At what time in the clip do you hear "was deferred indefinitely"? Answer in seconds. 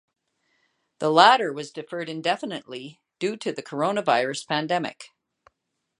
1.53-3.03